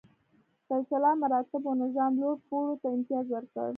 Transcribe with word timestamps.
سلسله 0.69 1.09
مراتبو 1.21 1.71
نظام 1.83 2.11
لوړ 2.21 2.35
پوړو 2.47 2.73
ته 2.81 2.87
امتیاز 2.95 3.25
ورکړ. 3.31 3.69